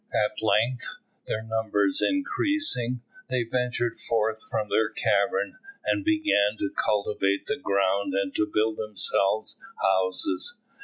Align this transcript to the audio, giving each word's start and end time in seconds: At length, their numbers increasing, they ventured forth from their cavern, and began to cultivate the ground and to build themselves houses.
At 0.15 0.41
length, 0.41 0.95
their 1.27 1.43
numbers 1.43 2.01
increasing, 2.01 3.01
they 3.29 3.43
ventured 3.43 3.99
forth 3.99 4.41
from 4.49 4.67
their 4.69 4.89
cavern, 4.89 5.59
and 5.85 6.03
began 6.03 6.57
to 6.57 6.71
cultivate 6.71 7.45
the 7.45 7.59
ground 7.61 8.15
and 8.15 8.33
to 8.35 8.49
build 8.51 8.77
themselves 8.77 9.59
houses. 9.79 10.57